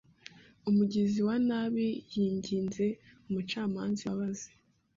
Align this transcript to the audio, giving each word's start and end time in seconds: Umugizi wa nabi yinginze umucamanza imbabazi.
Umugizi 0.69 1.19
wa 1.27 1.35
nabi 1.47 1.87
yinginze 2.13 2.85
umucamanza 3.27 3.99
imbabazi. 4.03 4.49